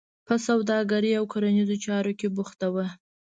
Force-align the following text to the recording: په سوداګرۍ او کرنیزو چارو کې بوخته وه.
په 0.27 0.33
سوداګرۍ 0.47 1.11
او 1.19 1.25
کرنیزو 1.33 1.75
چارو 1.85 2.11
کې 2.19 2.27
بوخته 2.35 2.67
وه. 2.73 2.87